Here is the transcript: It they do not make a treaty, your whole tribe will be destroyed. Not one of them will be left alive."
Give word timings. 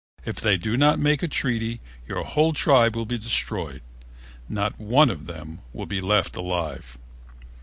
It 0.25 0.37
they 0.37 0.57
do 0.57 0.75
not 0.77 0.97
make 0.97 1.21
a 1.21 1.27
treaty, 1.27 1.79
your 2.07 2.23
whole 2.23 2.53
tribe 2.53 2.95
will 2.95 3.05
be 3.05 3.19
destroyed. 3.19 3.83
Not 4.49 4.79
one 4.79 5.11
of 5.11 5.27
them 5.27 5.59
will 5.73 5.85
be 5.85 6.01
left 6.01 6.35
alive." 6.35 6.97